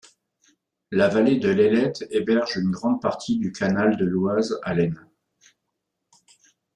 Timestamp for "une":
2.57-2.71